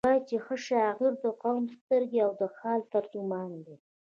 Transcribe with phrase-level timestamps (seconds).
[0.05, 3.75] وایي چې ښه شاعر د قوم سترګې او د حال ترجمان دی.